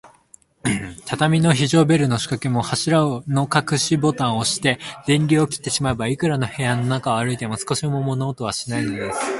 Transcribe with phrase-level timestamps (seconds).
[1.05, 9.21] 畳の非常ベルのしかけも、柱のかくしボタンをおして、電流を切ってしまえば、いくら部屋の中を歩いても、少しも物音はしないのです。